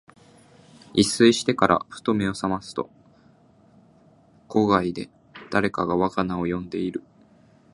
[0.95, 2.89] 一睡してから、ふと眼めを覚ますと、
[4.49, 5.11] 戸外で
[5.51, 7.03] 誰かが我が名を呼んでいる。